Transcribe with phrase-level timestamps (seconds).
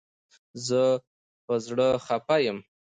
[0.67, 0.81] زه
[1.45, 2.57] په زړه خپه یم